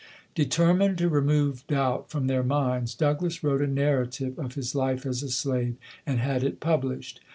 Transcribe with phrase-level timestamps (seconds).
[0.33, 5.21] Determined to remove doubt from their minds, Douglass wrote a narrative of his life as
[5.21, 5.75] a slave
[6.07, 7.21] and had it published.